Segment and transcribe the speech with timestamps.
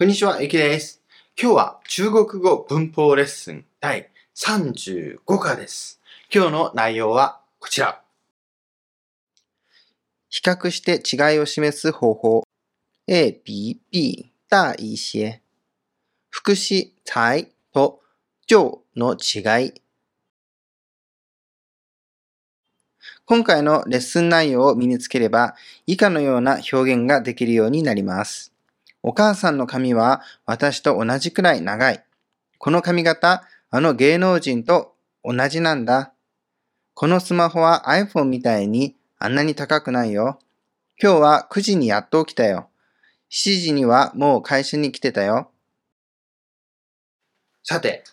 [0.00, 1.02] こんにちは、ゆきです。
[1.38, 6.00] 今日は中国語文法レッスン第35課です。
[6.34, 8.00] 今日の内容はこちら。
[10.30, 12.44] 比較して違いを示す方法。
[13.08, 15.40] A 比 B 大一些。
[16.30, 18.00] 副詞、才と
[18.46, 19.74] 上の違い。
[23.26, 25.56] 今回のレッスン内容を身につければ、
[25.86, 28.50] 以下のような表現ができるようになります。
[29.02, 32.04] お母さんの髪は私と同じくらい長い。
[32.58, 36.12] この髪型、あの芸能人と同じなんだ。
[36.94, 40.38] このスマホは iPhone みたいにあんなに高くないよ。
[41.02, 42.68] 今日は9時にやっと起きたよ。
[43.30, 45.50] 7時にはもう会社に来てたよ。
[47.62, 48.04] さて、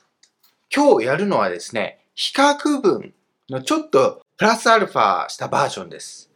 [0.73, 3.13] 今日やるのはですね、比較文
[3.49, 6.29] のちょっとプラスアルファしたバージョンです。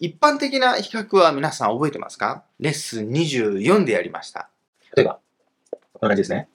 [0.00, 2.44] 一般的な比較は皆さん覚えてますか？
[2.60, 4.48] レッスン24でやりました。
[4.96, 5.20] 例えば、
[5.70, 6.48] こんな感じですね。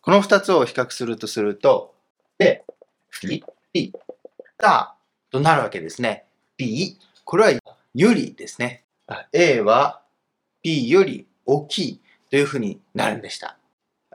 [0.00, 1.94] この二つを比較するとすると、
[2.38, 2.64] で、
[3.22, 3.92] B、B、
[4.58, 4.94] だ
[5.30, 6.24] となるわけですね。
[6.56, 7.60] B、これは
[7.94, 8.84] よりですね。
[9.32, 10.02] A は
[10.62, 13.58] B より大きいというふうになるんでした。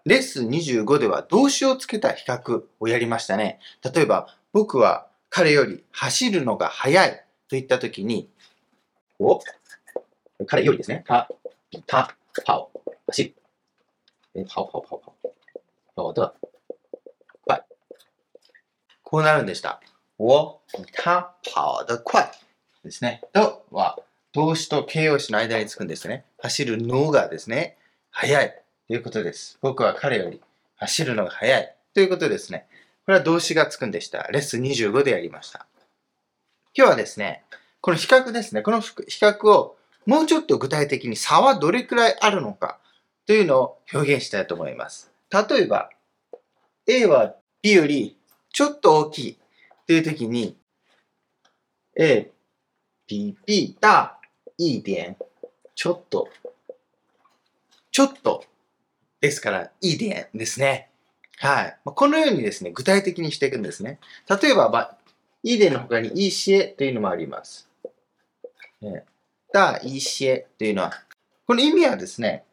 [0.05, 3.59] レッスン25では動詞をつけた比較をやりましたね。
[3.93, 8.29] 例えば、僕は彼より走るのが速いといったときに、
[9.19, 9.41] お、
[10.47, 11.03] 彼よりですね。
[11.05, 11.27] 他、
[11.85, 12.69] 他、跑、
[13.07, 13.35] 走る。
[14.35, 15.11] え、跑、跑、跑、跑。
[15.93, 16.33] 跑的
[17.45, 17.65] 快。
[19.03, 19.81] こうなるんでした。
[20.17, 20.61] 我、
[20.95, 22.31] 他、跑得快。
[22.85, 23.21] ですね。
[23.33, 23.99] とは、
[24.31, 26.23] 動詞と形容詞の間につくんですね。
[26.37, 27.77] 走るのがですね、
[28.11, 29.59] 速いということです。
[29.61, 30.39] 僕は彼より
[30.77, 32.65] 走るのが速いということですね。
[33.05, 34.23] これは動詞がつくんでした。
[34.31, 35.67] レッスン25でやりました。
[36.73, 37.43] 今日はですね、
[37.81, 38.61] この比較ですね。
[38.61, 42.79] この比較をもうちょっと具体的に差はどれくらいあるのか
[43.27, 45.11] というのを表現したいと思います。
[45.31, 45.89] 例えば、
[46.87, 48.17] A は B より
[48.53, 49.37] ちょっと大きい
[49.85, 50.55] という時に、
[51.97, 52.31] A
[53.07, 54.13] 比 B 大
[54.57, 55.17] 一点。
[55.75, 56.29] ちょっと。
[57.91, 58.45] ちょっと。
[59.19, 60.89] ですから、いい点ですね。
[61.37, 61.77] はい。
[61.83, 63.99] このようにですね、具体的にしていくんですね。
[64.41, 64.97] 例えば、
[65.43, 67.67] いい点の他にいいしえというのもあります。
[69.51, 70.91] 大一些というのは、
[71.45, 72.43] この意味はですね、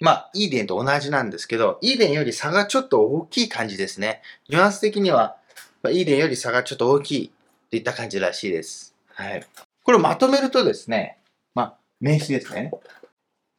[0.00, 4.22] まあ、イーデンと同じなんですけど、イーデンより差がちょっと大きい感じですね。
[4.48, 5.36] ニュアンス的には、
[5.82, 7.32] まあ、イーデンより差がちょっと大きい
[7.70, 8.94] といった感じらしいです。
[9.08, 9.46] はい。
[9.82, 11.18] これをまとめるとですね、
[11.54, 12.70] まあ、名詞ですね。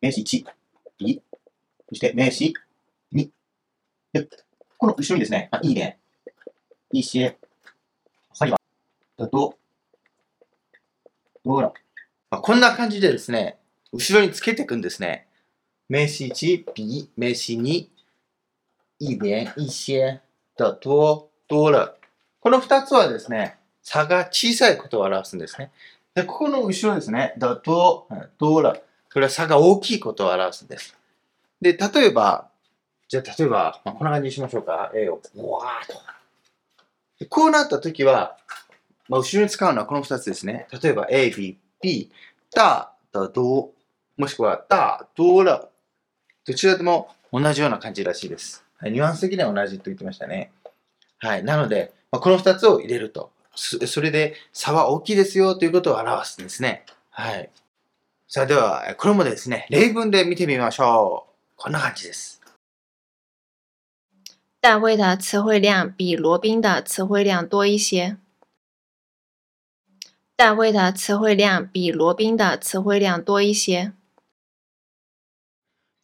[0.02, 0.46] 名詞1、
[1.06, 1.22] 2、
[1.90, 2.54] そして名詞
[3.14, 3.30] 2。
[4.78, 5.96] この後ろにですね、まあ、イーデン、
[6.98, 7.38] イーシエ、
[9.18, 9.58] だと、
[11.44, 11.72] ほら。
[12.30, 13.58] まあ、こんな感じでですね、
[13.94, 15.28] 後ろにつけていくんですね。
[15.88, 17.88] 名詞1、比、名詞2、
[19.00, 20.20] 一点、一些、
[20.58, 21.96] 的多、多了。
[22.40, 25.72] この二つはですね、差が小さいことを表すんですね。
[26.16, 28.08] で、ここの後ろですね、だと、
[28.40, 28.82] 多了。
[29.14, 30.98] これは差が大きいことを表すんです。
[31.62, 32.50] で、例えば、
[33.08, 34.92] じゃあ例えば、まあ、こんな感じにしましょうか。
[34.96, 37.26] A を、わーっと。
[37.30, 38.38] こうなったときは、
[39.08, 40.68] まあ、後ろに使うのはこの2つですね。
[40.82, 42.12] 例えば A、B、B、
[42.54, 43.74] 大、的多、
[44.18, 45.70] もしくは大、多了。
[46.46, 48.64] どちらでも同じような感じらしいです。
[48.78, 50.52] はい、ニュアンス的には同じと言ってましたね。
[51.20, 51.44] はい。
[51.44, 53.32] なので、まあ、この2つを入れると。
[53.56, 56.86] それで差は大きいですよということを表すんですね。
[57.10, 57.50] はい。
[58.28, 61.34] さあでは、これもですね、例文で見てみましょう。
[61.56, 62.42] こんな感じです。
[64.60, 68.18] 大卫的词汇量比罗宾的词汇量多一些。
[70.38, 73.94] 大卫的词汇量比罗宾的词汇量多一些。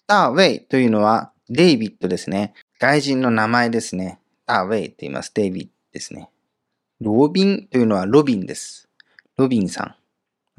[0.07, 2.53] 大衛というのはデイビッドですね。
[2.79, 4.19] 外人の名前ですね。
[4.45, 5.33] 大衛と言います。
[5.33, 6.29] デイビッドですね。
[7.01, 8.87] ロビンというのはロビンです。
[9.35, 9.95] ロビンさん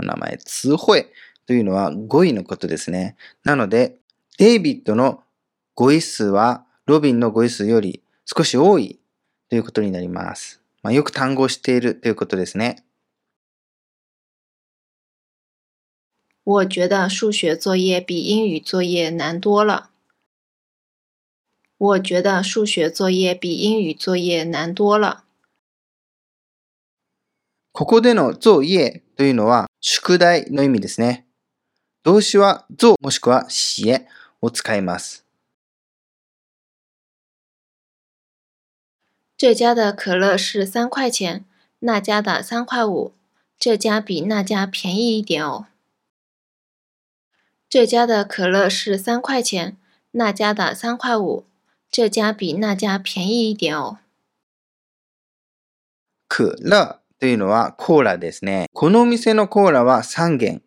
[0.02, 0.38] の名前。
[0.44, 1.06] 詞彙
[1.46, 3.16] というのは語彙のことですね。
[3.42, 3.96] なので、
[4.36, 5.22] デイビッドの
[5.74, 9.00] 語彙数はロビンの語彙数より少し多い
[9.48, 10.60] ということになります。
[10.82, 12.84] まあ、よく単語をしているということですね。
[16.43, 19.89] 我觉得数学作业比英语作业难多了。
[21.77, 25.25] 我觉得数学作业比英语作业难多了。
[27.71, 31.25] ここでの作業というのは宿題の意味ですね。
[32.03, 34.07] 動詞は做もしくは写
[34.41, 35.23] を使います。
[39.37, 41.45] 这家的可乐是三块钱，
[41.79, 43.13] 那家的三块五。
[43.59, 45.67] 这家比那家便宜一点哦。
[47.72, 49.78] 这家的可乐是三块钱，
[50.10, 51.46] 那家的三块五，
[51.90, 53.96] 这家比那家便宜一点哦。
[56.28, 58.66] クラというのはコーラですね。
[58.74, 60.60] この店のコーラは3元。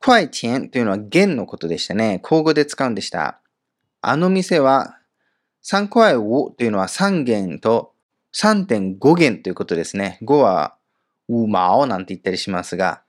[0.00, 2.18] クワイチェンというのは元のことでしたね。
[2.22, 3.42] 交互で使うんでした。
[4.00, 4.96] あの店は
[5.62, 6.22] 3クワイウ
[6.56, 7.92] というのは3元と
[8.34, 10.18] 3.5元ということですね。
[10.22, 10.76] 5は
[11.28, 13.02] ウマオなんて言ったりしますが、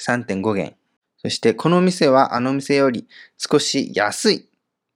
[0.00, 0.74] 3.5元。
[1.24, 4.48] そしてこの店はあの店より少し安い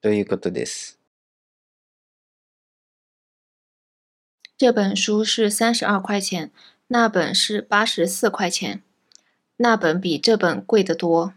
[0.02, 0.98] ということです。
[4.58, 6.50] 这本书是三十二块钱，
[6.88, 8.82] 那本是八十四块钱，
[9.56, 11.32] 那本比这本贵得多。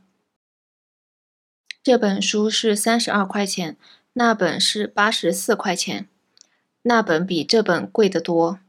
[1.82, 3.78] 这本书是三十二块钱，
[4.12, 6.10] 那本是八十四块钱，
[6.82, 8.60] 那本比这本贵得多。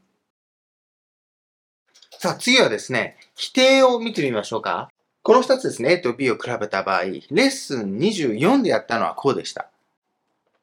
[2.17, 4.92] さあ、次はですね、否定を見てみましょうか。
[5.23, 9.69] この二つですね、A と B を比べた場合、レッスン24でやったのはこうでした。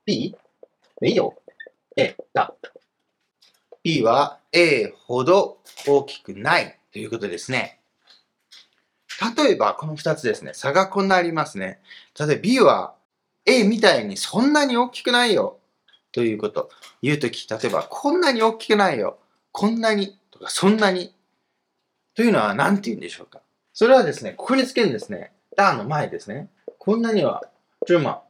[0.05, 0.37] B?
[1.01, 1.33] 没有
[1.97, 2.53] A だ。
[3.83, 7.81] B は A ほど大きくないということですね。
[9.37, 11.81] 例えば、この二つですね、差がこんなありますね。
[12.19, 12.95] 例えば B は
[13.47, 15.59] A みたいにそんなに大きくないよ
[16.12, 16.69] ということ。
[17.01, 19.19] 言うとき、例えば、こんなに大きくないよ。
[19.53, 21.15] こんなにとか、そんなに
[22.15, 23.41] というのは何て言うんでしょうか？
[23.81, 25.32] それはですね、ここにつけるんですね。
[25.56, 26.50] ダーの前ですね。
[26.79, 27.41] こんなには、
[27.87, 28.23] ジュマ。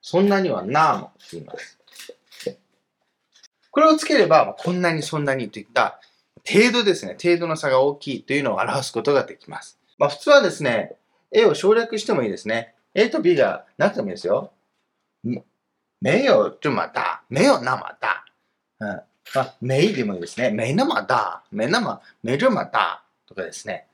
[0.00, 1.78] そんなにはナーモと言います。
[3.70, 6.00] これをつければ、こんなにそんなにといった
[6.50, 9.78] 程度ですね、程度の差が大きいというのを表すことができます。
[9.98, 10.96] まあ普通はですね、
[11.30, 12.74] A を省略してもいいですね。
[12.94, 14.50] A と B がなくてもいいですよ。
[16.00, 18.24] 没有这么大，没有那么大。
[18.78, 18.88] うん
[19.34, 20.48] まあ、メイでもいいですね。
[20.48, 23.00] メナマダメナマ、メジョマダ
[23.32, 23.86] とかですね。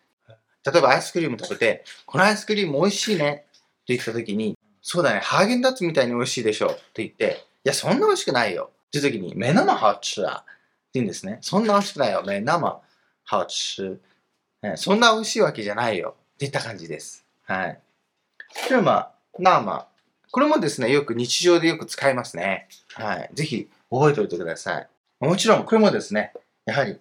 [0.65, 3.35] 例えばアイスクリーム食べて、このアイスクリーム美味しいねっ
[3.87, 10.53] て言った時に、そうだね、ハーゲンダッツみたいに美味しいでしょって言って、いや、そんな美味しくないよって時に、メナマハウチだって
[10.95, 11.39] 言うんですね。
[11.41, 12.23] そんな美味しくないよ。
[12.27, 12.81] メナマ
[13.25, 13.99] ハウチ。
[14.77, 17.25] そんな美味しいわけじゃないよっていった感じです。
[17.45, 17.81] はい。
[18.69, 19.85] ではまあ、ナー。
[20.31, 22.69] これもですね、よく日常でよく使いますね。
[22.95, 23.31] はい。
[23.35, 24.89] ぜひ覚えておいてください。
[25.21, 26.33] もちろん、これもですね、
[26.67, 26.99] やはり、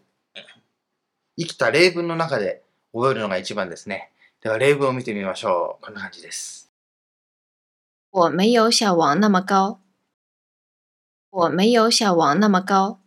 [1.38, 2.64] 生きた例文の中で
[2.94, 4.12] 覚えるのが一番ですね。
[4.42, 5.86] では、例文を見てみましょう。
[5.86, 6.72] こんな感じです。
[8.12, 9.80] 我没有小王那么高。
[11.30, 13.00] 我没有小王那么高。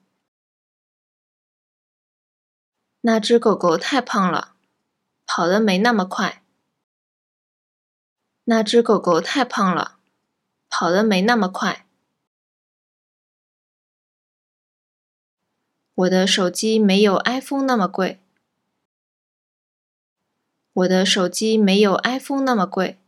[3.01, 4.55] 那只狗狗太胖了，
[5.27, 6.43] 跑得没那么快。
[8.45, 9.99] 那只狗狗太胖了，
[10.69, 11.87] 跑得没那么快。
[15.95, 18.20] 我的手机没有 iPhone 那么贵。
[20.73, 22.99] 我的手机没有 iPhone 那么贵。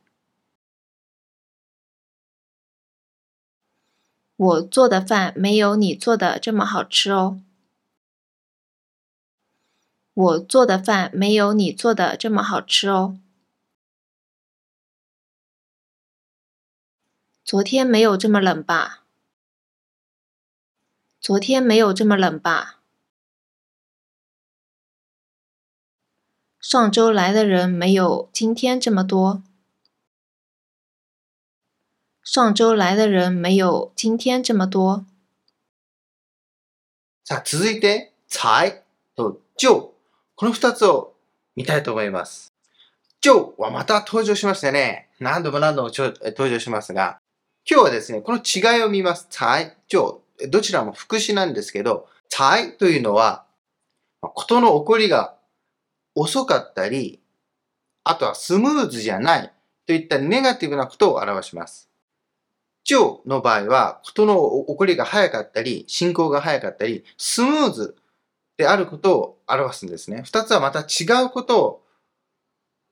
[4.36, 7.40] 我做的饭没有你做的这么好吃哦。
[10.14, 13.18] 我做的饭没有你做的这么好吃哦。
[17.44, 19.04] 昨天没有这么冷吧？
[21.20, 22.81] 昨天没有这么冷吧？
[26.62, 29.42] 上周来的人没有今天这么多。
[32.22, 35.04] 上周来的人没有今天这么多。
[37.24, 38.84] さあ、続いて、才
[39.16, 39.92] と上。
[40.36, 41.14] この二つを
[41.56, 42.52] 見たいと思います。
[43.20, 45.08] 上はまた登場しましたね。
[45.18, 47.18] 何度も何度も登場しますが、
[47.68, 49.26] 今日はですね、この違いを見ます。
[49.30, 50.22] 才、上。
[50.48, 53.46] どちらも副詞なんですけど、才というのは、
[54.20, 55.34] ことの起こりが
[56.14, 57.20] 遅かったり、
[58.04, 59.52] あとはスムーズじゃない
[59.86, 61.88] といったネガティブなことを表します。
[62.84, 67.96] 超の場合は、ことの起こりが早かったり、進行が早かったり、スムーズ
[68.56, 70.22] であることを表すんですね。
[70.24, 71.82] 二つはまた違うことを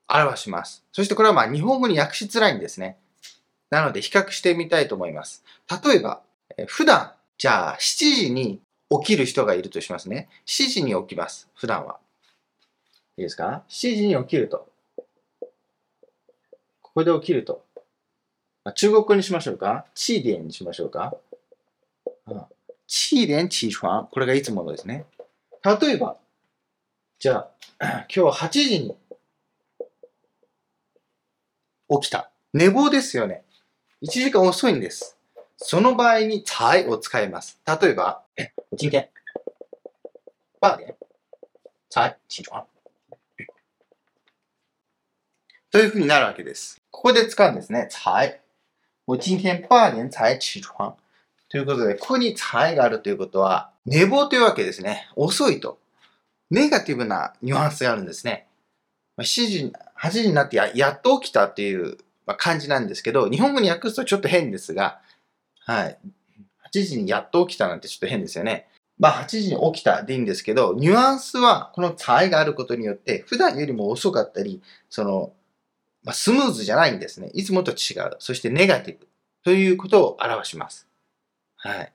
[0.09, 0.85] 表します。
[0.93, 2.99] そしてこれはまあ日本語に訳しづらいんですね。
[3.71, 5.45] なので比較してみたいと思います。
[5.85, 6.23] 例えば、
[6.67, 8.61] 普段、じゃあ7時に
[8.91, 10.29] 起きる人がいるとしますね。
[10.47, 11.49] 7時に起きます。
[11.55, 11.99] 普段は。
[13.21, 14.67] いいですか ?7 時に起きると。
[16.81, 17.63] ここで起きると。
[18.75, 19.85] 中国語にしましょうか？
[19.95, 21.15] チーデンにしましょうか？
[22.87, 24.09] チーデン起床。
[24.11, 25.05] これがいつものですね。
[25.63, 26.17] 例えば、
[27.19, 28.97] じゃあ、 今日8時に
[31.91, 32.31] 起きた。
[32.55, 33.45] 寝坊ですよね。
[34.03, 35.19] 1時間遅いんです。
[35.59, 37.61] その場合に才を使います。
[37.67, 38.23] 例えば、
[38.79, 39.11] 今天
[40.63, 40.97] 八点
[41.91, 42.67] 才起床。
[45.71, 46.81] というふうになるわけです。
[46.91, 47.87] ここで使うんですね。
[47.91, 48.41] 才。
[49.07, 50.97] 我今天八点才起床。
[51.49, 55.09] ということで、ここに才があるということは、寝坊というわけですね。
[55.15, 55.79] 遅いと。
[56.51, 58.49] ネガティブなニュアンスがあるんですね。
[59.19, 61.99] 7時、8時になってややっと起きたっていう
[62.37, 65.01] 感じなんですけど、日本語に訳すとちょっと変ですが、
[65.61, 65.99] はい。
[66.75, 68.67] 8時にやっと起きたなんてちょっと変ですよね。
[68.99, 75.33] まあ8時に起きたでいいんですけど、ニュアンスはこの才があることによって、普段よりも遅かったり、その、
[76.05, 77.31] まあ、スムーズじゃないんですね。
[77.35, 78.17] いつもと違う。
[78.19, 79.09] そしてネガティブ
[79.45, 80.89] ということを表します。
[81.57, 81.93] はい。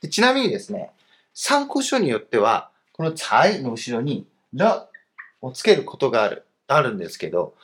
[0.00, 0.90] でちなみにですね、
[1.34, 4.88] 参考書によっては、この才の後ろにら
[5.40, 7.54] をつけることがある、あるんですけど、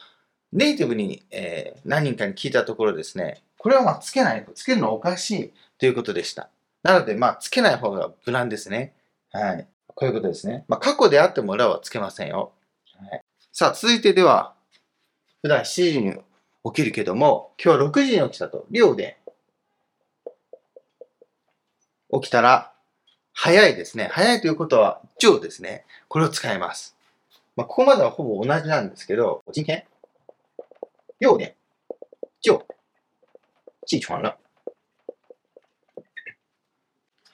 [0.53, 6.51] ネイティブに、えー、何人かに聞いたところですね、これはまあつけない、つけるのおかしいということでした。
[6.83, 8.93] なので、まあ、つけない方が無難ですね。
[9.33, 9.67] はい。
[9.89, 10.65] こういうことですね。
[10.69, 12.53] まあ、過去であってもらはつけませんよ。
[13.11, 14.54] はい、さあ、続いてでは、
[15.45, 16.15] 普段7時に
[16.65, 18.65] 起きるけども、今日は6時に起きたと。
[18.71, 19.19] 寮で
[22.11, 22.73] 起きたら、
[23.35, 24.09] 早いですね。
[24.11, 25.85] 早いということは、上ですね。
[26.09, 26.97] これを使います。
[27.57, 29.85] まあ、ここまではほぼ同じなんですけど、今天、
[31.21, 31.55] 六点、
[32.43, 32.65] 就、
[33.85, 34.39] 起床了。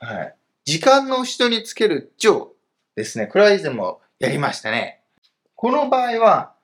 [0.01, 0.37] はい。
[0.65, 2.51] 時間の後ろにつける上
[2.97, 3.29] ですね。
[3.29, 5.01] これは以前もやりましたね。
[5.55, 6.55] この場合は、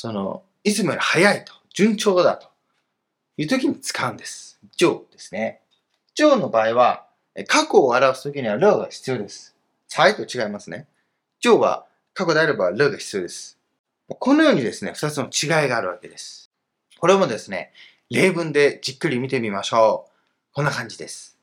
[0.00, 2.46] その、いつもより早いと、順調だと
[3.36, 4.60] いう時に使うんです。
[4.76, 5.60] 上ですね。
[6.14, 7.08] 上の場合は、
[7.48, 9.56] 過去を表す時にはルが必要です。
[9.88, 10.86] 才と違いますね。
[11.40, 13.58] 上は過去であればルが必要です。
[14.06, 16.52] このようにですね、二つの違いがあるわけです。
[17.00, 17.72] これもですね、
[18.08, 20.54] 例文でじっくり見てみましょう。
[20.54, 21.36] こんな感じです。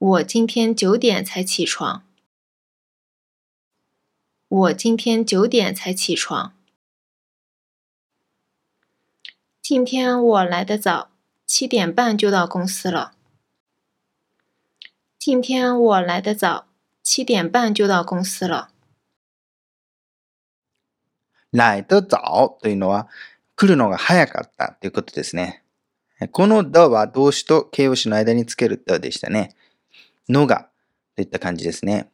[0.00, 2.09] 我今天九点才起床。
[4.49, 6.53] 我今天九点才起床。
[9.61, 11.09] 今天我来的早，
[11.45, 13.13] 七点半就到公司了。
[15.17, 16.67] 今天我来的早，
[17.01, 18.69] 七点半就到公司了。
[21.51, 23.07] 来的早というのは
[23.55, 25.63] 来るのが早かったということですね。
[26.31, 29.55] このだは動詞と形容詞の間につけるだでしたね。
[30.29, 30.69] のが
[31.15, 32.09] といった感じですね。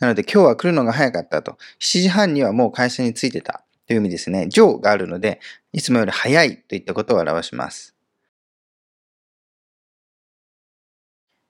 [0.00, 1.58] なので今日は来るのが早かったと。
[1.78, 4.48] 7時半にはもう会社に着いてたという意味ですね。
[4.48, 5.40] 上があるので、
[5.72, 7.94] いつもより早いといったことを表します。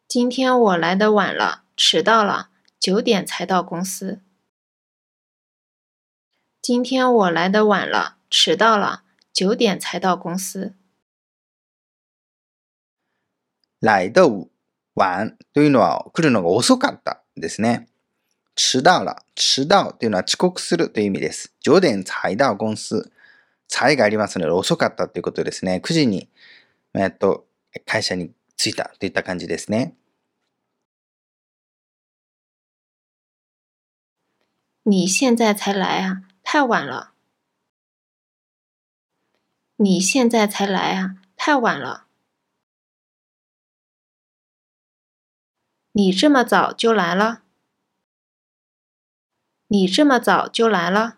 [0.08, 2.48] 今天我来的晚了，迟到了，
[2.80, 4.20] 九点才到公司。
[6.60, 9.02] 今天我来的晚了，迟到了，
[9.32, 10.74] 九点才到公司。
[13.78, 14.48] 来的
[14.94, 17.86] 晚というのは来るのが遅かったですね。
[18.54, 19.24] 迟到了。
[19.34, 21.54] 迟到というのは遅刻するという意味です。
[21.60, 23.10] 九点才到公司。
[23.72, 25.80] 才がありますので遅かったということですね。
[25.82, 26.28] 9時に、
[26.92, 27.46] えっと、
[27.86, 29.94] 会社に着いたといった感じですね。
[34.82, 37.12] 你现在才来啊，太晚了。
[39.76, 42.06] 你现在才来啊，太晚了。
[45.92, 47.42] 你这么早就来了？
[49.69, 51.17] 你这么早就来了？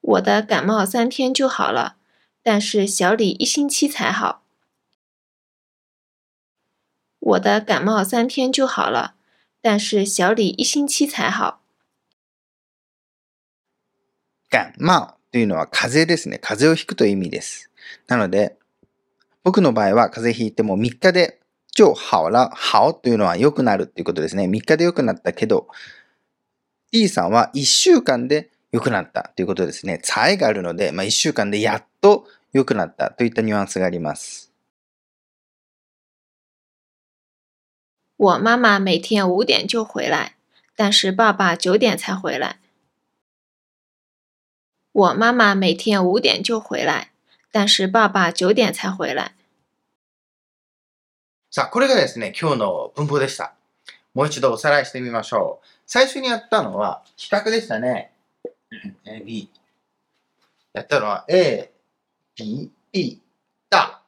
[0.00, 1.96] 我的感冒三天就好了，
[2.42, 4.42] 但是小李一星期才好。
[7.18, 9.16] 我的感冒三天就好了，
[9.60, 11.60] 但是小李一星期才好。
[14.48, 16.38] 感冒というのは風邪ですね。
[16.38, 17.70] 風邪をひくという意味です。
[18.06, 18.56] なので、
[19.42, 21.38] 僕の場合は風邪ひいても3日で
[21.75, 24.45] 超好了、好というのは良くなるっていうことですね。
[24.45, 25.67] 3日で良くなったけど、
[26.91, 29.99] E さんは1週間で良くなったということですね。
[30.03, 34.51] 才があるので、まあ、1週間でやっと良くなったといったニュアンスがあります。
[38.17, 40.33] 我妈妈每天五点就回来，
[40.75, 42.59] 但是爸爸九点才回来。
[44.91, 47.09] 我妈妈每天五点就回来。
[47.51, 49.35] 但是爸爸九点才回来。
[51.55, 53.53] さあ、これがですね、今日の文法でした。
[54.15, 55.67] もう一度おさらいしてみましょう。
[55.85, 58.11] 最初にやったのは、比較でしたね。
[59.05, 59.51] A、B。
[60.73, 61.69] やったのは A、
[62.35, 63.21] B、B、
[63.69, 64.01] だ。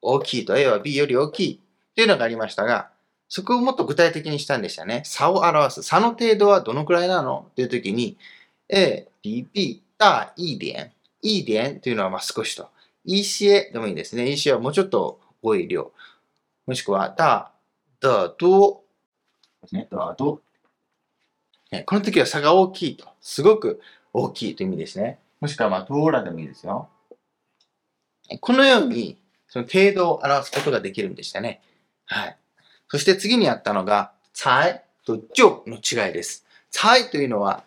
[0.00, 1.60] 大きいと A は B より大きい
[1.94, 2.88] というのがありましたが、
[3.28, 5.02] そこをもっと具体的にしたんでしたね。
[5.04, 5.82] 差を表す。
[5.82, 7.50] 差の程度はどのくらいなの？
[7.56, 8.16] というときに、
[8.70, 10.92] A、B、B、だ、い点。
[11.20, 12.70] い点というのはまあ少しと。
[13.04, 14.30] いいしえでもいいですね。
[14.30, 15.92] いいしえはもうちょっと多い量。
[16.66, 17.52] もしくは、だ、
[18.00, 18.82] だ、ど、
[19.72, 20.40] ね、だ、ど。
[21.86, 23.06] この時は差が大きいと。
[23.20, 23.80] すごく
[24.12, 25.18] 大きいという意味ですね。
[25.40, 26.88] もしくはまあ、どうらでもいいですよ。
[28.40, 29.16] このように、
[29.48, 31.62] その程度を表すことができるんでしたね。
[32.06, 32.36] はい。
[32.88, 36.44] そして次にあったのが、才と上の違いです。
[36.70, 37.64] 才というのは、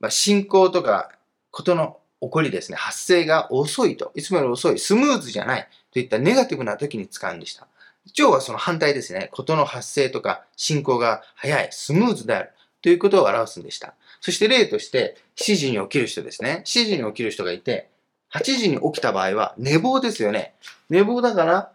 [0.00, 1.12] まあ、進行とか、
[1.50, 7.66] ことの起こりですね、発生が遅いと、いつもより遅い、スムーズじゃないといったネガティブな時に使うんでした。
[8.12, 9.28] 上はその反対ですね。
[9.32, 12.50] ことの発生とか進行が早い、スムーズである
[12.82, 13.94] ということを表すんでした。
[14.20, 16.62] そして例として、7時に起きる人ですね。
[16.66, 17.88] 7時に起きる人がいて、
[18.34, 20.54] 8時に起きた場合は寝坊ですよね。
[20.88, 21.72] 寝坊だから、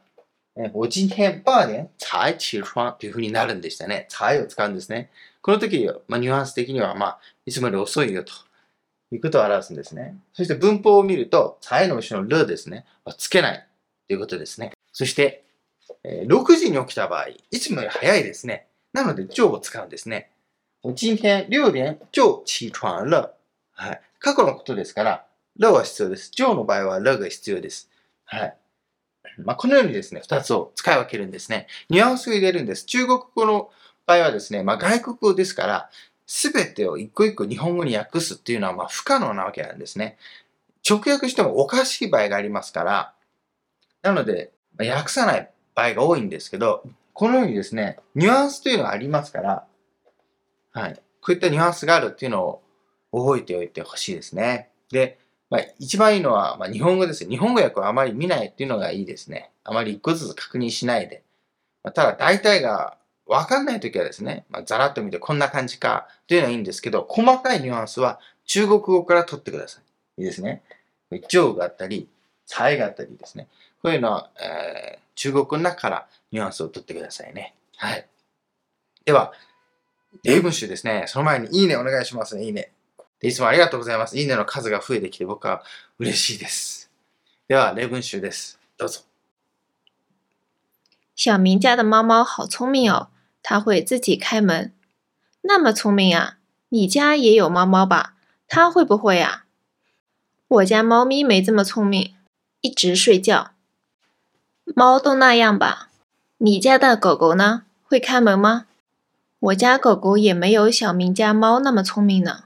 [0.73, 4.07] 我今天八点才起床というふうになるんでしたね。
[4.09, 5.11] 才を使うんですね。
[5.41, 8.33] この時、まあ、ニュアンス的には、まあ、いつもより遅いよと
[9.11, 10.17] いうことを表すんですね。
[10.33, 12.85] そして文法を見ると、才の後ろのルですね。
[13.17, 13.67] つけない
[14.07, 14.71] ということですね。
[14.91, 15.43] そして、
[16.03, 18.67] え、6時に起きた場合、いつもより早いですね。
[18.93, 20.31] なので、上を使うんですね。
[20.83, 23.33] 我今天6点就起床了。
[23.73, 24.01] はい。
[24.19, 25.25] 過去のことですから、
[25.57, 26.31] 了は必要です。
[26.31, 27.89] 上の場合は了が必要です。
[28.25, 28.57] はい。
[29.39, 31.67] まあ、このようにですね、二つを使い分けるんですね。
[31.89, 32.85] ニュアンスを入れるんです。
[32.85, 33.69] 中国語の
[34.05, 35.89] 場合はですね、まあ、外国語ですから、
[36.27, 40.17] すべてを一個一個日本語に訳すっていうのはまあ不可能なわけなんですね。
[40.87, 43.13] 直訳してもおかしい場合がありますから、
[44.01, 49.67] なので、ま、訳さない場合が多いんですけど、このようにですね、ニュアンスというのがありますから、
[50.71, 50.95] はい。
[51.21, 52.63] こういったニュアンスがあるっていうのを
[53.11, 54.69] 覚えておいてほしいですね。
[54.91, 55.19] で、
[55.51, 57.29] まあ、一番いいのは、まあ、日本語です。
[57.29, 59.51] 日本語訳をあまり見ないっていうのがいいですね。
[59.63, 61.21] あまり一個ずつ確認しないで。
[61.83, 69.79] まあ、ただ、大体がわかんないときはですね、まあ、ざらっと見てこんな感じかというのはいいんですけど、細かいニュアンスは中国語から取ってくださ
[70.17, 70.21] い。
[70.21, 70.63] いいですね。
[71.29, 72.09] 上があったり、
[72.47, 73.47] 才があったりですね。
[73.81, 77.55] こういうのは、えー、中国の中からニュアンスを取ってくださいね。
[77.75, 78.07] はい。
[79.03, 79.33] では、
[80.23, 81.05] 例文集ですね。
[81.07, 82.45] その前にいいねお願いしますね。
[82.45, 82.71] いいね。
[83.19, 84.15] でいつもありがとうございます。
[84.15, 85.63] いいねの数が増えてきて僕は
[85.97, 86.91] 嬉しいです。
[87.47, 88.59] では、例文集です。
[88.77, 89.01] どうぞ。
[91.15, 93.07] 小明家的猫猫好聪明哦，
[93.41, 94.71] 它会自己开门。
[95.41, 96.37] 那么聪明啊！
[96.69, 98.13] 你家也有猫猫吧？
[98.47, 99.45] 它会不会啊？
[100.47, 102.15] 我家猫咪没这么聪明，
[102.61, 103.51] 一直睡觉。
[104.75, 105.89] 猫都那样吧？
[106.37, 107.63] 你家的狗狗呢？
[107.83, 108.65] 会开门吗？
[109.39, 112.43] 我家狗狗也没有小明家猫那么聪明呢。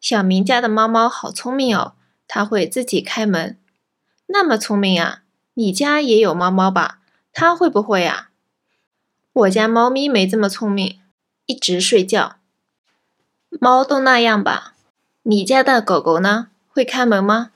[0.00, 1.94] 小明家的猫猫好聪明哦，
[2.26, 3.58] 它会自己开门。
[4.26, 5.22] 那么聪明啊！
[5.54, 7.00] 你家也有猫猫吧？
[7.32, 8.30] 它会不会啊？
[9.32, 11.00] 我家猫咪没这么聪明，
[11.46, 12.36] 一直睡觉。
[13.48, 14.74] 猫都那样吧？
[15.22, 16.48] 你家的狗狗呢？
[16.68, 17.51] 会开门吗？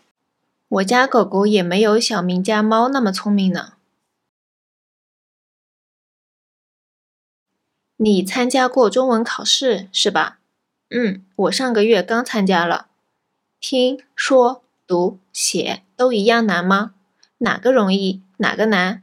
[0.68, 3.74] 我家狗狗也没有小明家猫那么聪明呢。
[7.98, 10.38] 你参加过中文考试是吧？
[10.90, 12.88] 嗯，我上个月刚参加了。
[13.58, 16.94] 听说读写都一样难吗？
[17.38, 19.02] 哪个容易，哪个难？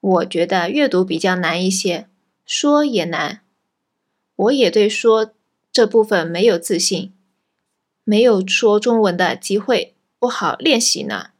[0.00, 2.08] 我觉得阅读比较难一些，
[2.46, 3.40] 说也难。
[4.36, 5.32] 我也对说
[5.72, 7.12] 这部分没有自信，
[8.04, 11.30] 没有说中文的机会，不好练习呢。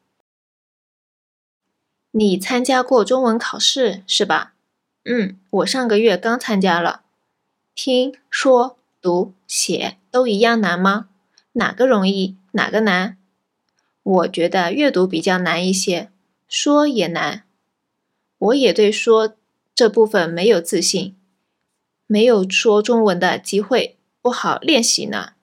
[2.12, 4.54] 你参加过中文考试是吧？
[5.04, 7.04] 嗯，我上个月刚参加了。
[7.74, 8.76] 听说。
[9.00, 11.08] 读写都一样难吗？
[11.52, 13.16] 哪个容易，哪个难？
[14.02, 16.10] 我觉得阅读比较难一些，
[16.48, 17.44] 说也难。
[18.38, 19.36] 我也对说
[19.72, 21.16] 这部分没有自信，
[22.08, 25.34] 没有说中文的机会，不好练习呢。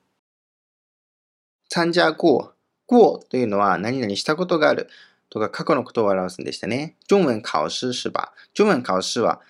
[1.69, 2.54] 参加过
[2.85, 4.89] 过というのは何々したことがある
[5.29, 6.95] とか過去のことを表すんでしたね。
[7.07, 8.31] 中文考試是吧？
[8.53, 9.41] 中文考試は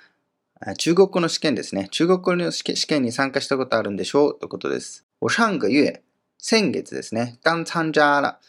[0.78, 1.90] 中国語の試験ですね。
[1.92, 5.06] 中国語の試験に参加したことあるんでしょうということです。
[5.20, 6.02] 我上个月、
[6.38, 7.38] 先月ですね。
[7.44, 8.40] 刚参加了。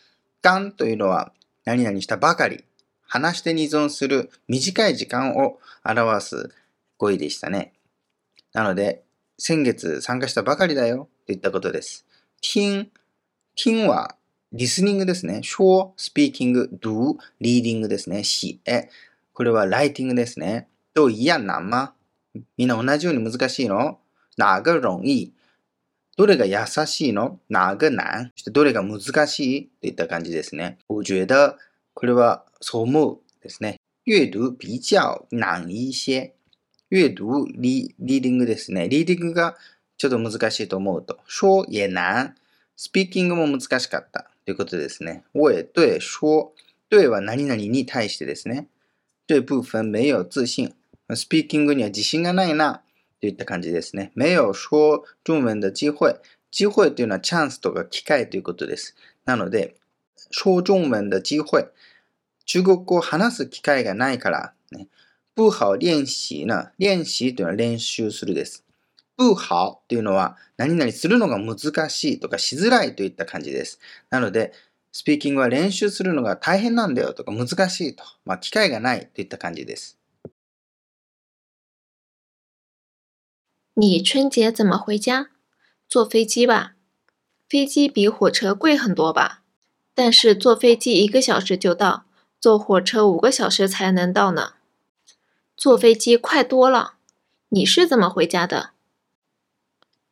[0.40, 1.33] 刚というのは
[1.64, 2.64] 何々したばかり。
[3.09, 6.51] 話し手に依存する短い時間を表す
[6.99, 7.72] 語彙でしたね。
[8.53, 9.03] なので、
[9.38, 12.07] 先月参加したばかりだよといったことです。
[12.40, 12.90] 听、
[13.55, 14.16] 听は
[14.58, 15.42] リスニングですね。
[15.42, 18.24] 说、スピーキング、do、リーディングですね。
[18.24, 18.58] 写。
[19.34, 20.66] これはライティングですね。
[20.94, 21.92] と一样难吗
[22.56, 23.98] みんな同じように難しいの？
[24.38, 25.34] 哪个容易
[26.16, 27.38] どれが優しいの？
[27.50, 29.68] 哪个難そしてどれが難しい？
[29.82, 30.78] といった感じですね。
[30.88, 31.58] 我觉得、
[31.92, 33.76] これはそう思うですね。
[34.06, 36.32] 阅读比較難一些。
[36.90, 38.88] 阅读リ、リーディングですね。
[38.88, 39.54] リーディングが
[39.98, 41.18] ちょっと難しいと思うと。
[41.26, 42.34] 说也難。
[42.74, 45.24] スピーキングも難しかったということですね。
[45.35, 46.52] 我也对说。
[46.88, 48.68] 对は何々に対してですね。
[49.26, 50.72] 对部分没有自信。
[51.12, 52.82] スピーキングには自信がないな、
[53.20, 54.12] といった感じですね。
[54.14, 56.20] 没有说中文的機会。
[56.52, 58.94] 機会というのはチャンスとか機会ということです。
[59.24, 59.74] なので、
[60.30, 61.68] 小中文的機会、
[62.44, 64.87] 中国語を話す機会がないから、ね、
[65.35, 68.65] 不好練習な、練習というのは練習するです。
[69.16, 73.81] 不好というのは何々するのが難しいとかしづらいといった感じです。
[74.11, 74.52] なので、
[74.92, 79.98] スピーキングは練習するのが大変なんだよとか難しいと、まあ、機会がないといった感じです。
[83.74, 85.29] 你春节怎么回家？
[85.87, 86.76] 坐飞机吧。
[87.46, 89.42] 飞机比火车贵很多吧？
[89.94, 92.07] 但是坐飞机一个小时就到，
[92.40, 94.55] 坐火车五个小时才能到呢。
[95.57, 96.94] 坐飞机快多了。
[97.50, 98.70] 你是怎么回家的？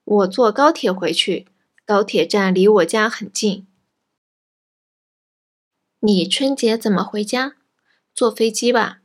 [0.04, 1.46] 我坐高铁回去，
[1.86, 3.66] 高铁站离我家很近。
[6.00, 7.56] 你春节怎么回家？
[8.14, 9.00] 坐飞机吧。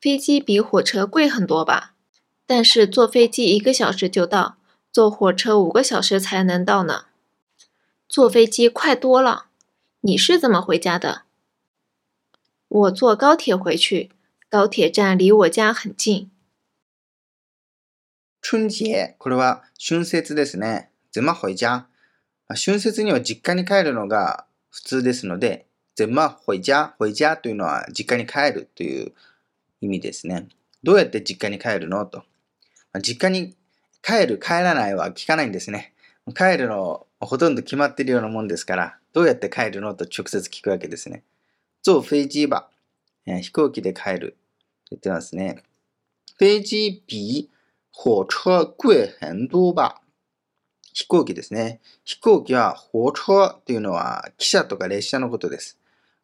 [0.00, 1.94] 飞机比火车贵很多吧？
[2.46, 4.56] 但是坐飞机一个小时就到，
[4.92, 7.06] 坐火车五个小时才能到呢。
[8.08, 9.46] 坐飞机快多了。
[10.02, 11.22] 你是怎么回家的？
[12.68, 14.10] 我坐高铁回去，
[14.48, 16.30] 高铁站离我家很近。
[18.42, 20.90] 春節、これは春節ですね。
[21.12, 21.84] ゼマホイジャ
[22.48, 29.12] 春節には実家に帰るのが普通ですので、ゼマホイジャ、ホイジャというのは実家に帰るという
[29.80, 30.48] 意味ですね。
[30.82, 32.24] どうやって実家に帰るのと。
[33.02, 33.54] 実家に
[34.02, 35.92] 帰る、帰らないは聞かないんですね。
[36.34, 41.24] 帰るのほとんど決まっているようなもんですから、どうやって帰るのと直接聞くわけですね。
[41.82, 42.70] 坐飛機吧。
[43.26, 44.36] 飛行機で帰る。
[44.90, 45.62] 言ってますね。
[46.38, 47.50] 飛機比
[47.92, 50.00] 火車贵很多吧。
[50.92, 51.80] 飛行機ですね。
[52.04, 55.78] 飛行機は火車というのは汽車とか列車のことです。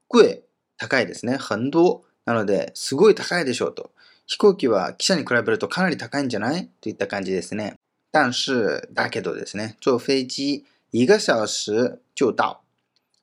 [0.08, 0.42] 贵、
[0.76, 1.36] 高いですね。
[1.36, 2.02] 很多。
[2.24, 3.92] なので、すごい高いでしょうと。
[4.26, 6.68] 飛行機は汽車に比べるとかなり高いんじゃない？
[6.80, 7.74] といった感じですね。
[8.12, 9.76] 但是、だけどですね。
[9.80, 12.60] 坐飛機、一个小時就到。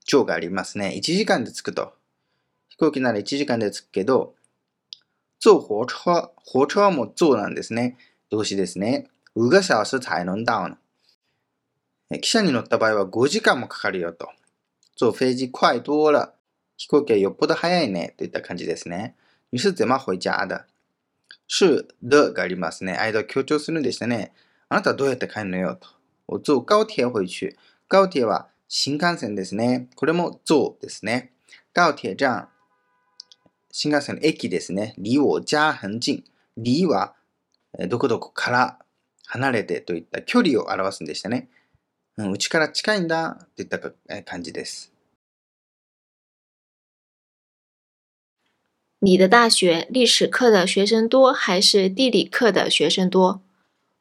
[0.05, 0.93] 就がありますね。
[0.95, 1.93] 1時間で着くと。
[2.69, 4.35] 飛行機なら1時間で着くけど、
[5.39, 7.97] 坐火車、火車も坐なんですね。
[8.33, 9.07] 動詞ですね。
[9.35, 10.77] うが小時才能到の。
[12.11, 14.27] 汽車に乗った場合は5時間もかかるよと。
[14.95, 16.33] 坐飛機快多了。
[16.75, 18.15] 飛行機はよっぽど早いね。
[18.17, 19.15] といった感じですね。
[19.51, 20.65] 你是怎么回家的
[21.47, 22.97] 是的がありますね。
[22.97, 24.33] 間を強調するんでしたね。
[24.67, 25.75] あなたはどうやって帰るのよ？
[25.75, 25.87] と。
[26.25, 27.55] 我坐高鐵回去。
[27.87, 29.89] 高鐵は新幹線ですね。
[29.95, 31.33] これも坐ですね。
[31.71, 32.49] 高鐵站、
[33.71, 34.95] 新幹線の駅ですね。
[34.97, 36.23] 離我家很近。
[36.57, 37.13] 離は
[37.87, 38.79] どこどこから
[39.25, 41.49] 離れてといった距離を表すんでしたね。
[42.17, 43.79] うん、うちから近いんだといった
[44.23, 44.91] 感じです。
[48.99, 53.41] 你的大学历史课的学生多还是地理课的学生多？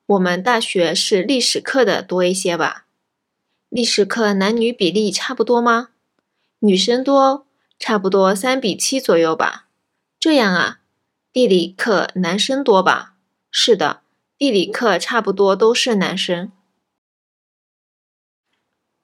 [0.07, 2.87] 我们大学是历史课的多一些吧。
[3.69, 5.89] 历史课男女比例差不多吗？
[6.61, 7.47] 女生多，
[7.79, 9.67] 差不多三比七左右吧。
[10.21, 10.81] 这样啊，
[11.33, 13.12] 地理课男生多吧？
[13.55, 14.01] 是的，
[14.39, 16.51] 地理课差不多都是男生。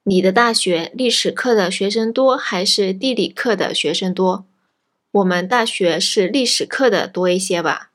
[0.01, 4.47] 你的大学历史课的学生多还是地理课的学生多？
[5.11, 7.91] 我们大学是历史课的多一些吧。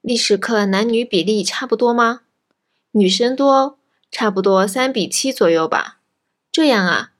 [0.00, 2.22] 历史课男女比例差不多吗？
[2.92, 3.78] 女生多，
[4.10, 6.00] 差不多三比七左右吧。
[6.50, 7.12] 这样啊，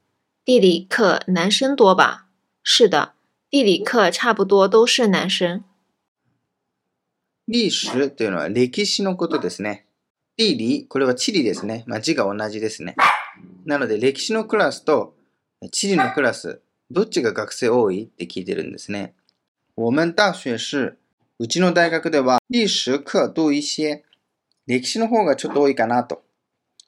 [0.46, 2.28] 地理课男生多吧？
[2.62, 3.12] 是的，
[3.50, 5.62] 地理课差不多都是男生。
[7.48, 9.86] 历史というのは歴史のことですね。
[10.36, 11.84] 地理、これは地理ですね。
[11.86, 12.96] まあ、字が同じですね。
[13.64, 15.14] なので、歴史のクラスと
[15.70, 19.14] 地理のクラス、どっちが学生多いって聞いてるんですね。
[19.76, 20.96] 我们大学是、
[21.38, 24.02] うちの大学では历史課多一些。
[24.66, 26.22] 歴史の方がちょっと多いかなと。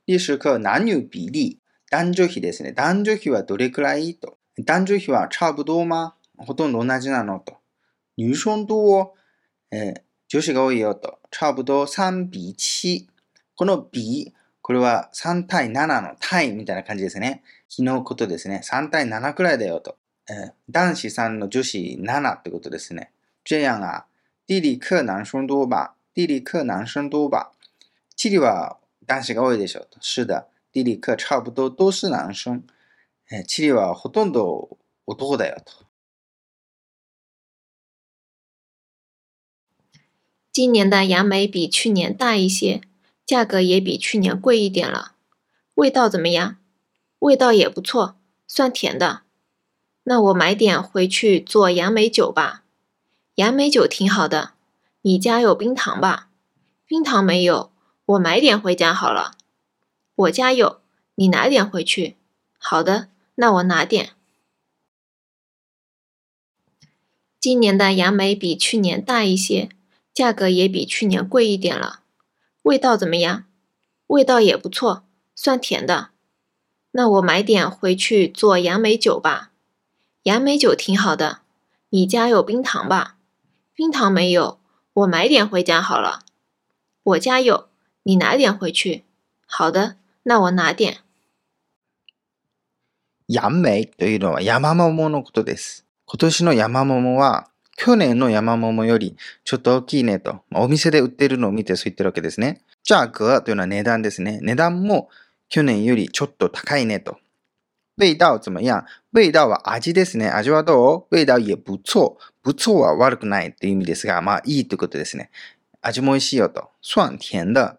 [0.07, 1.59] 历史課男女比例。
[1.91, 2.73] 男女比ですね。
[2.73, 4.39] 男女比はどれくらいと。
[4.59, 6.15] 男女比は差不多吗？
[6.37, 7.59] ほとんど同じなのと。
[8.17, 9.15] 女生多、
[9.71, 11.19] えー、女子が多いよと。
[11.31, 13.07] 差不多3比7。
[13.57, 17.43] この比、これは3対7の対みたいな感じですね。
[17.69, 18.61] 日のことですね。
[18.63, 19.97] 3対7くらいだよと。
[20.29, 23.11] えー、男子3の女子7ってことですね。
[23.43, 24.05] 这样啊。
[24.47, 27.51] 地理課男生多吧地理課男生多吧
[28.15, 29.99] 地理は男子が多いでしょうと。
[30.03, 30.47] 是的。
[30.73, 32.63] 地理課差不多都是男生。
[33.31, 35.88] えー、地理はほとんど男だよと。
[40.59, 42.81] 今年的杨梅比去年大一些，
[43.25, 45.13] 价格也比去年贵一点了。
[45.75, 46.57] 味道怎么样？
[47.21, 48.17] 味道也不错，
[48.49, 49.21] 酸甜的。
[50.03, 52.65] 那我买点回去做杨梅酒吧。
[53.37, 54.55] 杨梅酒挺好的。
[55.03, 56.29] 你家有冰糖吧？
[56.85, 57.71] 冰糖没有，
[58.07, 59.37] 我买点回家好了。
[60.17, 60.81] 我家有，
[61.15, 62.17] 你拿点回去。
[62.59, 64.11] 好的，那我拿点。
[67.39, 69.69] 今年的杨梅比去年大一些，
[70.18, 72.02] 价格也比去年贵一点了。
[72.64, 73.46] 味道怎么样？
[74.08, 75.04] 味道也不错，
[75.36, 76.10] 算甜的。
[76.92, 79.52] 那我买点回去做杨梅酒吧。
[80.24, 81.40] 杨梅酒挺好的。
[81.90, 83.18] 你家有冰糖吧？
[83.76, 84.60] 冰糖没有，
[84.94, 86.22] 我买点回家好了。
[87.04, 87.70] 我家有，
[88.04, 89.04] 你拿点回去。
[89.46, 90.98] 好的，那我拿点。
[93.28, 95.86] 杨梅というのは山桃のことです。
[96.06, 97.48] 今年の山桃は
[97.81, 102.61] 去年の山桃よりちょっと大きいねと、まあ、お店で売ってるのを見てそう言ってるわけですね。
[102.83, 104.41] じゃあ、グというのは値段ですね。
[104.43, 105.09] 値段も
[105.49, 107.19] 去年よりちょっと高いねと。
[107.97, 110.29] 味道怎么样味道は味ですね。
[110.29, 111.17] 味はどう？
[111.17, 112.17] 味道也不错。
[112.43, 115.31] 不错は悪くないという意味ですが、まあいいということですね。
[115.81, 116.71] 味も美味しいよと。
[116.83, 117.77] 酸、甜的。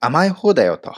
[0.00, 0.94] 甘い方だよと。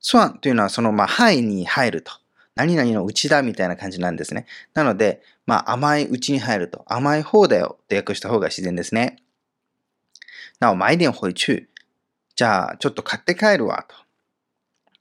[0.00, 2.12] 酸というのはそのまあ範囲に入ると。
[2.56, 4.46] 何々のうちだみたいな感じなんですね。
[4.74, 9.22] なので、まあ甘いうちに入ると、甘い方だよって訳した方が自然ですね。
[10.58, 11.68] なお、买点回去。
[12.34, 13.94] じゃあ、ちょっと買って帰るわと。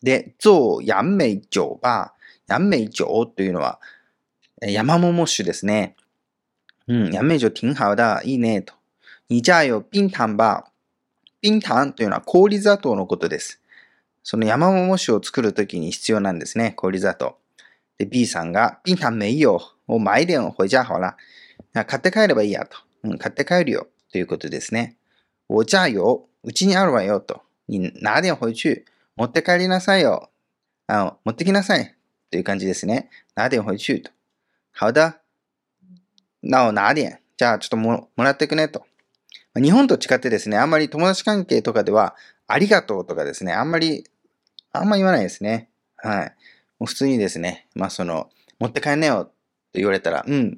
[0.03, 2.13] で、做杨梅酒吧。
[2.47, 3.79] 杨梅酒というのは、
[4.61, 5.95] 山桃酒ですね。
[6.87, 8.21] うん、杨梅酒挺好だ。
[8.23, 8.73] いいねと。
[9.29, 10.65] にじゃあよ、冰糖ば。
[11.41, 13.61] 冰糖というのは氷砂糖のことです。
[14.23, 16.73] その山桃酒を作るときに必要なんですね。
[16.75, 17.37] 氷砂糖。
[17.97, 19.59] で、B さんが、冰糖没有。
[19.87, 21.15] もう买点回家好了。
[21.73, 22.77] 買って帰ればいいやと。
[23.03, 23.87] うん、買って帰るよ。
[24.11, 24.97] ということですね。
[25.47, 26.25] 我家有。
[26.43, 27.41] うちにあるわよと。
[27.67, 28.83] に拿点回去。
[29.15, 30.29] 持って帰りなさいよ。
[30.87, 31.95] あの、持ってきなさい。
[32.31, 33.09] という感じですね。
[33.35, 34.11] 拿点回去と。
[34.77, 35.15] 好的。
[36.43, 37.19] なお、拿点。
[37.37, 38.85] じゃあ、ちょっとももらってくねと。
[39.55, 42.15] 日本と違ってですね、あんまり友達関係とかでは、
[42.47, 44.05] ありがとうとかですね、あんまり、
[44.71, 45.69] あんま言わないですね。
[45.97, 46.35] はい。
[46.85, 49.25] もう普通にですね、まあその、持って帰んなよっ
[49.73, 50.51] て言われたら、うん、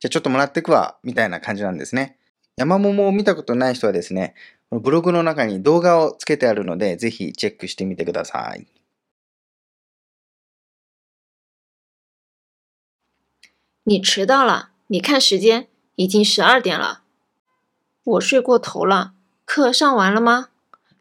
[0.00, 2.16] じゃあちょっともらってくわ、みたいな感じなんですね。
[2.56, 4.34] 山桃を見たことない人はですね、
[4.70, 8.66] このブログの中に動画をつけてあるので、ぜひチェックしてみてください。
[13.84, 15.66] 你迟到了，你看时间，
[15.96, 17.02] 已经十二点了。
[18.04, 19.12] 我睡过头了，
[19.44, 20.48] 课上完了吗？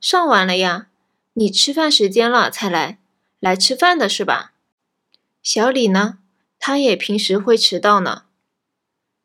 [0.02, 0.90] 上完了呀。
[1.36, 3.00] 你吃饭时间了才来，
[3.40, 4.53] 来吃饭的是吧？
[5.44, 6.20] 小李呢？
[6.58, 8.24] 他也平时会迟到呢。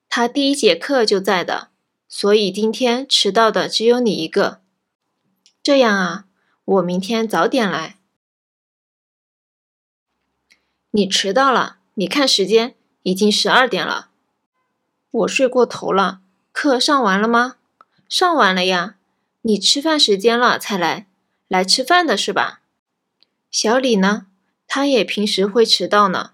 [0.09, 1.71] 他第一节课就在的，
[2.09, 4.61] 所以今天迟到的只有你一个。
[5.63, 6.25] 这样啊，
[6.65, 7.99] 我明天早点来。
[10.91, 14.11] 你迟到了，你看时间，已经十二点了。
[15.13, 17.59] 我睡过头了，课上完了吗？
[18.09, 18.97] 上完了呀。
[19.43, 21.07] 你吃饭时间了才来，
[21.47, 22.61] 来吃饭的是吧？
[23.53, 24.27] 小李呢？
[24.68, 26.32] 他也平时会迟到呢，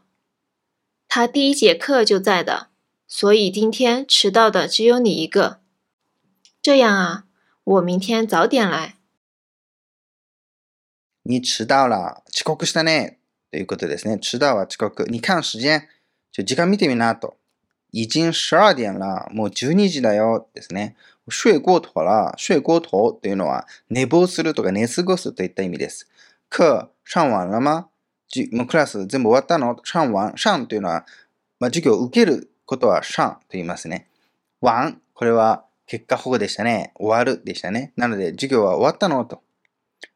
[1.08, 2.67] 他第一节课就在的，
[3.08, 5.60] 所以今天迟到的只有你一个。
[6.62, 7.23] 这样啊，
[7.63, 8.95] 我明天早点来。
[11.23, 13.17] 你迟到了，遅刻したね。
[13.52, 14.17] ということですね。
[14.19, 15.06] 迟到は遅刻。
[15.10, 15.88] 你看時間。
[16.32, 17.38] じゃ時間見てみなと。
[17.91, 19.28] 已经十二点了。
[19.32, 20.47] もう十二時だよ。
[20.54, 20.95] ですね。
[21.28, 22.34] 睡过頭了。
[22.38, 26.08] 睡过頭というのは寝坊するとか寝過ごすといった意味です。
[26.49, 27.89] 课上完了吗？
[28.53, 29.77] もうクラス全部終わったの？
[29.83, 30.35] 上完。
[30.37, 31.05] 上というのは、
[31.61, 34.09] まあ、授業を受けることは上と言いますね。
[34.62, 36.92] 完、これは結果保護でしたね。
[36.97, 37.92] 終わるでしたね。
[37.97, 39.25] なので、授業は終わったの？
[39.25, 39.42] と。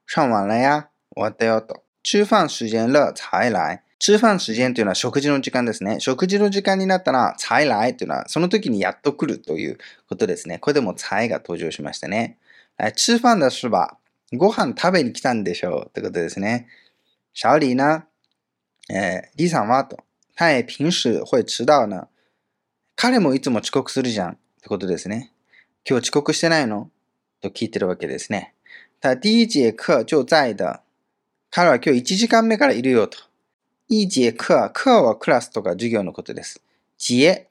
[0.07, 0.88] 上完了や。
[1.14, 1.61] 終わったよ？
[1.61, 1.83] と。
[2.02, 3.12] 吃飯時間了？
[3.14, 3.83] 才来。
[4.00, 5.98] 吃飯時間というのは食事の時間ですね。
[5.98, 9.78] 食事の時間になったら、才来というのは、その時にやっと来るという
[10.09, 10.59] ことですね。
[10.59, 12.38] これでも才が登場しましたね。
[12.78, 13.96] 吃飯だしば、
[14.33, 16.68] ご飯食べに来たんでしょうってことですね。
[17.40, 18.03] 小李呢？
[18.90, 19.96] えー、李さんはと。
[20.35, 22.09] 他也平時会迟到呢。
[22.96, 25.33] 彼もいつも遅刻するじゃんってことですね。
[25.88, 26.90] 今日遅刻してないの
[27.40, 28.55] と聞いてるわけですね。
[29.01, 30.83] 他第一節課就在的。
[31.53, 33.18] 彼は今日1時間目からいるよと。
[33.87, 36.61] 一節課、課はクラスとか授業のことです。
[36.98, 37.46] 節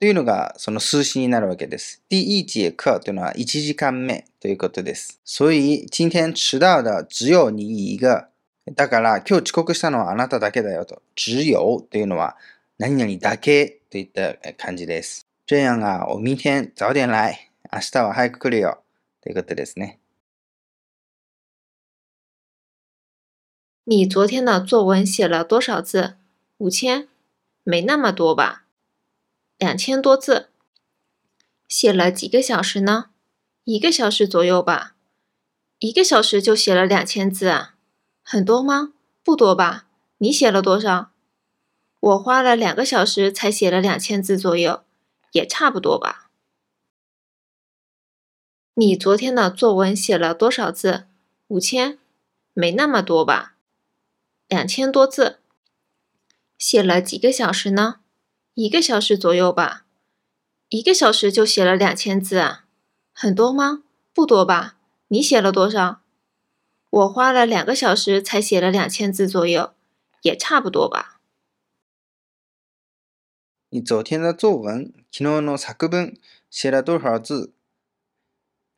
[0.00, 2.02] というのがその数詞になるわけです。
[2.08, 5.20] 第一節課というのは1時間目ということです。
[5.22, 8.30] 所以今天迟到的只有你一个。
[8.74, 11.02] だから今日遅刻したのはあなただけだよと。
[11.14, 11.56] 只有
[11.90, 12.36] というのは
[12.78, 15.26] 何々だけといった感じです。
[15.46, 17.50] 这样啊，我明天早点来。
[17.72, 18.82] 明日は早く来るよ。
[19.22, 19.98] ということですね。
[23.84, 26.16] 你昨天的作文写了多少字？
[26.58, 27.08] 五千？
[27.64, 28.64] 没那么多吧？
[29.58, 30.50] 两千多字。
[31.66, 33.06] 写了几个小时呢？
[33.64, 34.94] 一个小时左右吧。
[35.78, 37.77] 一个小时就写了两千字啊？
[38.30, 38.92] 很多吗？
[39.24, 39.86] 不多吧？
[40.18, 41.12] 你写了多少？
[41.98, 44.84] 我花了两个小时才写了两千字左右，
[45.32, 46.28] 也差不多吧。
[48.74, 51.06] 你昨天的作文写了多少字？
[51.46, 51.98] 五千？
[52.52, 53.54] 没那么多吧？
[54.46, 55.38] 两千多字。
[56.58, 58.00] 写了几个小时呢？
[58.52, 59.86] 一个小时左右吧。
[60.68, 62.66] 一个小时就写了两千字啊？
[63.14, 63.84] 很多吗？
[64.12, 64.76] 不多吧？
[65.06, 66.02] 你写了多少？
[66.89, 69.73] 我花了两个小时才写了两千字左右，
[70.21, 71.19] 也差不多吧。
[73.69, 76.15] 你昨天的作文、昨日の作文、
[76.51, 77.53] 写了多少字？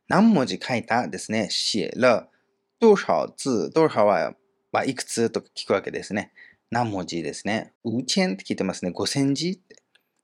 [0.08, 1.48] 何文字書いたですね。
[1.50, 2.30] 写了
[2.78, 4.34] 多少字、多少は、
[4.72, 6.30] まあ、いくつと聞くわけですね。
[6.70, 7.74] 何文字ですね。
[7.84, 8.90] 五千って聞いてますね。
[8.92, 9.76] 五千字って。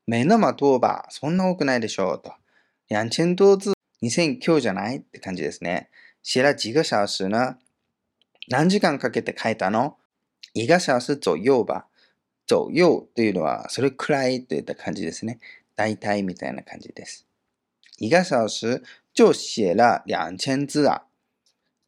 [0.07, 1.07] 没那么多吧。
[1.11, 2.33] そんな多くないでしょうと。
[2.89, 5.89] 两千多字、二千今日じゃないって感じですね。
[6.23, 7.59] 写了几个小时呢
[8.50, 9.98] 何時間かけて書いたの？
[10.54, 11.88] 一个小時左右吧。
[12.48, 15.40] 左右というのは、それくらいといった感じですね。
[15.76, 17.28] 大体みたいな感じです。
[17.98, 18.82] 一个小時
[19.14, 21.04] 就写了两千字啊。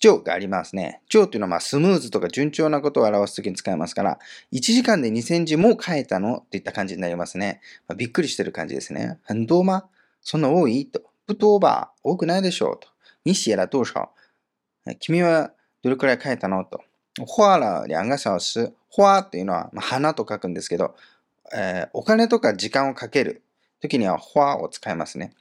[0.02, 1.02] 就がありますね。
[1.10, 4.20] 就というのはまあスムーズとか順調なことを表すときに使いますから、
[4.54, 7.60] 1時間で2000字も書いたのといった感じになりますね。
[7.88, 9.20] まあ、びっくりしてる感じですね。
[9.24, 9.90] 很多吗
[10.22, 10.86] そんな多い？
[10.86, 11.02] と。
[11.28, 12.80] 不多吧多くないでしょう？
[12.80, 12.88] と。
[13.26, 14.12] 你写了多少
[15.00, 15.52] 君は
[15.84, 16.66] どれくらい書いたの？
[16.66, 16.82] と。
[17.26, 18.74] 花了两个小時。
[18.92, 20.96] 花っていうのは、まあ、花と書くんですけど、
[21.56, 23.44] えー、お金とか時間をかける
[23.82, 25.34] 時には花を使いますね。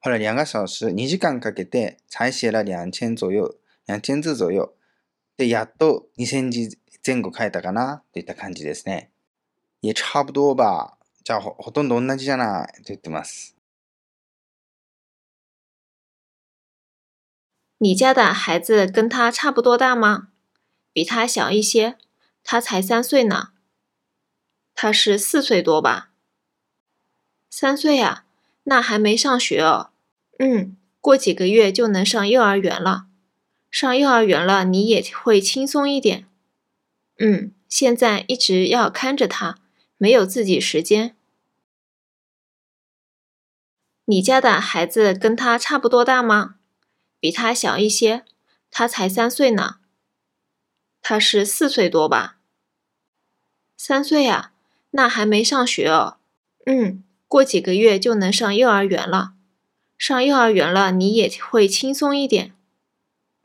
[0.00, 3.54] 花了两个小時、2時間かけて、才写了两千左右、
[3.86, 4.70] 两千字左右。
[5.36, 9.10] で、やっと2000字前後書いたかなといった感じですね。
[9.82, 10.96] 也差不多吧。
[11.22, 13.56] じゃあほ、ほとんど同じじゃないと言ってます。
[17.82, 20.28] 你家的孩子跟他差不多大吗？
[20.92, 21.96] 比他小一些，
[22.44, 23.52] 他才三岁呢。
[24.74, 26.10] 他是四岁多吧？
[27.48, 28.26] 三岁啊，
[28.64, 29.92] 那还没上学哦。
[30.38, 33.06] 嗯，过几个月就能上幼儿园了。
[33.70, 36.26] 上幼儿园了，你也会轻松一点。
[37.18, 39.56] 嗯，现在一直要看着他，
[39.96, 41.16] 没有自己时间。
[44.04, 46.56] 你家的孩子跟他差不多大吗？
[47.19, 48.23] 比他小一些，
[48.69, 49.77] 他才三岁呢。
[51.01, 52.37] 他是四岁多吧？
[53.77, 54.53] 三岁啊，
[54.91, 56.17] 那还没上学哦。
[56.65, 59.33] 嗯，过几个月就能上幼儿园了。
[59.97, 62.53] 上幼儿园了，你也会轻松一点。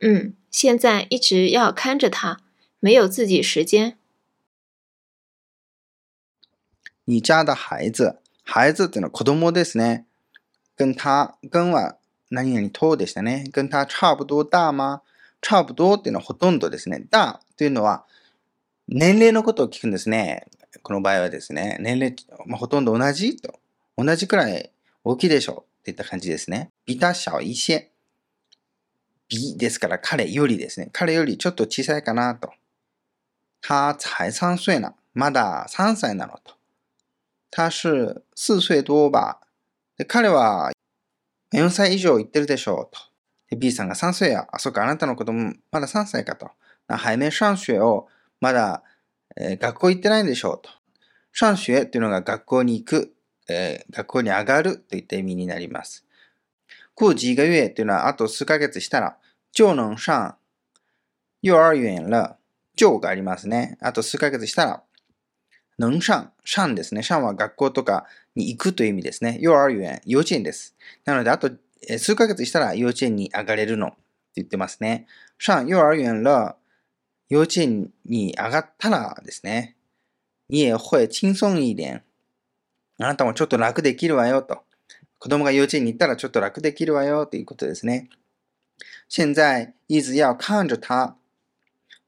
[0.00, 2.40] 嗯，现在一直要看着他，
[2.78, 3.98] 没有自己时间。
[7.04, 10.06] 你家的孩子，孩子ってのは子供ですね。
[10.76, 11.98] 跟他跟は
[12.31, 13.49] 何々とでしたね。
[13.51, 15.01] 跟他差不多大吗？
[15.41, 17.05] 差不多っていうのはほとんどですね。
[17.09, 18.05] だというのは、
[18.87, 20.47] 年齢のことを聞くんですね。
[20.81, 23.37] この場合はですね、年齢、まあ、ほとんど同じ？
[23.37, 23.59] と。
[23.97, 24.71] 同じくらい
[25.03, 25.85] 大きいでしょう。
[25.85, 26.71] といった感じですね。
[26.85, 27.89] 比他小一些。
[29.27, 30.89] 比ですから彼よりですね。
[30.91, 32.51] 彼よりちょっと小さいかなと。
[33.61, 34.95] 他才三岁な。
[35.13, 36.55] まだ3歳なのと。
[37.51, 39.39] 他是四岁多吧。
[40.07, 40.71] 彼は
[41.53, 43.57] 4歳以上行ってるでしょうと。
[43.57, 44.47] B さんが3歳や。
[44.51, 46.49] あ、そっか、あなたの子供、まだ3歳かと。
[46.87, 48.07] 早め上学を、
[48.41, 48.83] まだ、
[49.37, 50.69] えー、学校行ってないんでしょうと。
[51.33, 53.13] 上学っていうのが学校に行く、
[53.49, 56.05] えー、学校に上がるといった意味になります。
[56.95, 59.17] 过几个月っていうのはあと数ヶ月したら、
[59.53, 60.35] 就能上
[61.41, 62.37] 幼儿園了。
[62.75, 63.77] 就がありますね。
[63.81, 64.83] あと数ヶ月したら、
[65.77, 67.01] 能上、上ですね。
[67.01, 69.37] 上は学校とかに行くという意味ですね。
[69.41, 70.75] 幼儿園、幼稚園です。
[71.03, 71.51] なので、あと
[71.97, 73.97] 数ヶ月したら幼稚園に上がれるのって
[74.35, 75.07] 言ってますね。
[75.37, 76.55] 上幼儿園了、
[77.29, 79.75] 幼稚園に上がったらですね。
[80.47, 82.03] 你也会轻松一点。
[82.99, 84.63] あなたもちょっと楽できるわよと。
[85.19, 88.09] 子供が幼稚園に行ったらちょっと楽できるわよということですね。
[89.09, 91.15] 現在一直要看着他。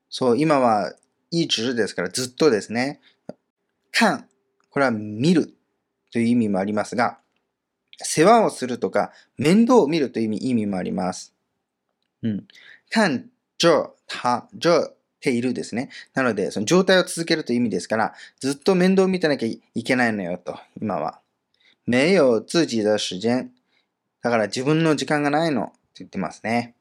[0.10, 0.94] そう、今は
[1.32, 3.02] 一直ですからずっとですね。
[3.92, 4.28] 看、
[4.70, 5.54] これは見る
[6.12, 7.20] という意味もありますが、
[8.00, 11.34] 世話をするとか、面倒を見るという意味意味もあります。
[12.22, 12.48] うん。
[12.90, 15.90] 看着他、着ているですね。
[16.14, 21.20] なので、その状態を続けるという意味ですから、ずっと面倒を見てなきゃいけないのよと、今は。
[21.88, 23.52] 没有自己的時間。
[24.22, 26.76] だから自分の時間がないのって言ってますね。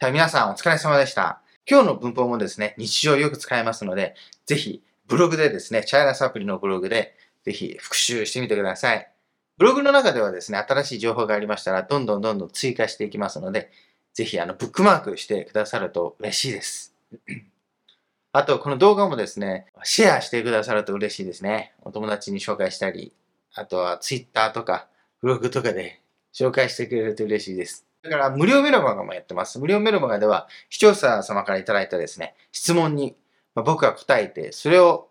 [0.00, 1.40] は、皆さんお疲れ様でした。
[1.70, 4.14] 今日の文法もですね、日常よく使えますので、
[4.46, 7.14] ぜひブログでですね、チャイナサプリのブログで
[7.44, 9.10] ぜひ復習してみてください。
[9.58, 13.70] ブログの中ではですね、新しい情報がありましたら、どんどんどんどん追加していきますので、
[14.14, 16.94] ぜひあのブックマークしてくださると嬉しいです。
[18.32, 21.74] あと、この動画もですね、シェアしてくださると嬉しいですね。
[21.82, 23.12] お友達に紹介したり、
[23.54, 24.88] あとは Twitter とか、
[25.20, 26.00] ブログとかで
[26.32, 27.87] 紹介してくれると嬉しいです。
[28.02, 29.58] だから、無料メルマガもやってます。
[29.58, 33.16] 無料メルマガでは、視聴者様からいただいたですね、質問に、
[33.54, 35.08] ま、僕が答えて、それを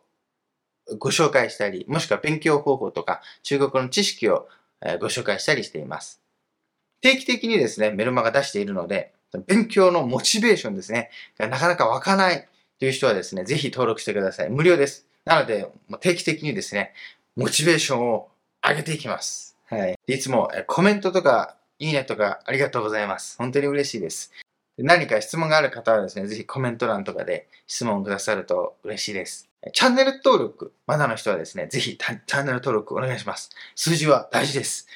[0.97, 4.47] ご紹介したり、もしくは勉強方法とか、中国の知識を
[5.01, 6.21] ご紹介したりしています。
[7.01, 9.13] 定期的にですね、メルマガ出しているので、
[9.45, 12.47] 勉強のモチベーションですね、なかなか湧かない
[12.79, 14.49] という人はですね、ぜひ登録してください。
[14.49, 15.05] 無料です。
[15.25, 15.69] なので、
[15.99, 16.93] 定期的にですね、
[17.35, 18.29] モチベーションを
[18.65, 19.57] 上げていきます。
[19.65, 19.99] はい。
[20.07, 23.37] いつもコメントとか、いいねとかありがとうございます。
[23.37, 24.31] 本当に嬉しいです。
[24.77, 29.49] 何か質問がある方はですね、ぜひコメント欄とかで質問くださると嬉しいです。
[29.73, 33.49] チャンネル登録、まだの人はですね、ぜひチャンネル登録お願いします。
[33.75, 34.87] 数字は大事です。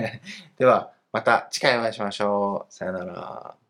[0.58, 2.72] では、また次回お会いしましょう。
[2.72, 3.65] さよなら。